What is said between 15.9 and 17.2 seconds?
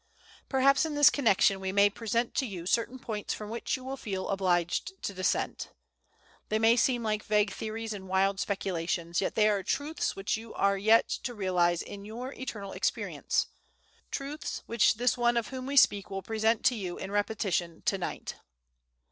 will present to you in